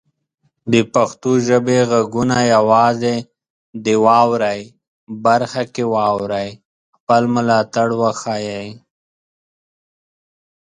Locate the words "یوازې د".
2.55-3.87